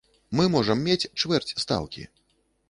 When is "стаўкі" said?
1.65-2.09